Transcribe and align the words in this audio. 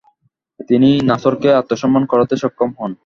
তিনি 0.69 0.89
নাসরকে 1.09 1.49
আত্মসমর্পণ 1.53 2.03
করাতে 2.11 2.35
সক্ষম 2.37 2.69
হন। 2.79 2.91